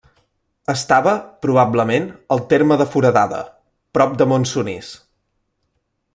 [0.71, 1.11] Estava,
[1.45, 2.07] probablement,
[2.37, 3.43] al terme de Foradada,
[3.99, 4.91] prop de Montsonís.